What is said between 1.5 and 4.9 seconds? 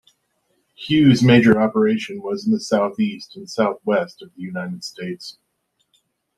operation was in the Southeast and Southwest of the United